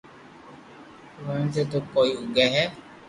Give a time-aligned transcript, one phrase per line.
[1.25, 2.65] وڻ تي تو ڪوئي اوگي ھي